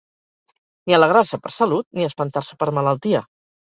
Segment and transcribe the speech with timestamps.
[0.87, 3.29] Ni alegrar-se per salut ni espantar-se per malaltia.